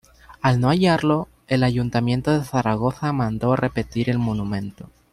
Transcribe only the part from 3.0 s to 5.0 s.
mandó repetir el monumento.